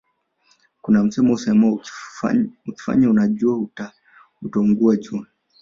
Kuna 0.81 1.03
msemo 1.03 1.33
usemao 1.33 1.79
ukijifanya 2.65 3.09
unajua 3.09 3.69
utaungua 4.41 4.95
jua 4.95 5.25